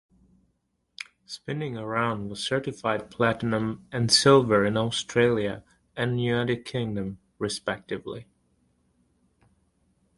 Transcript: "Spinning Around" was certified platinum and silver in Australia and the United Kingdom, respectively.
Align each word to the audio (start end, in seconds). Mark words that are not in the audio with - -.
"Spinning 1.27 1.77
Around" 1.77 2.29
was 2.31 2.43
certified 2.43 3.11
platinum 3.11 3.85
and 3.91 4.11
silver 4.11 4.65
in 4.65 4.75
Australia 4.75 5.63
and 5.95 6.17
the 6.17 6.23
United 6.23 6.65
Kingdom, 6.65 7.19
respectively. 7.37 8.25